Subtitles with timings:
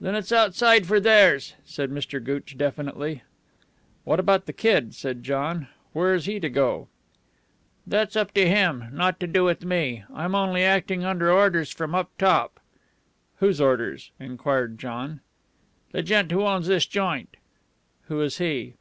[0.00, 2.22] "Then it's outside for theirs," said Mr.
[2.22, 3.24] Gooch definitely.
[4.04, 5.66] "What about the kid?" said John.
[5.92, 6.86] "Where's he to go?"
[7.84, 8.84] "That's up to him.
[8.92, 10.04] Nothing to do with me.
[10.14, 12.60] I'm only acting under orders from up top."
[13.38, 15.18] "Whose orders?" enquired John.
[15.90, 17.36] "The gent who owns this joint."
[18.02, 18.74] "Who is he?"